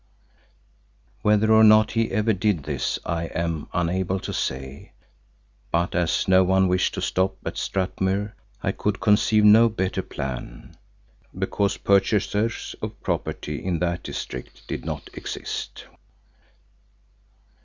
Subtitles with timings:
[1.21, 4.93] Whether or not he ever did this I am unable to say,
[5.71, 8.33] but as no one wished to stop at Strathmuir,
[8.63, 10.75] I could conceive no better plan
[11.37, 15.85] because purchasers of property in that district did not exist.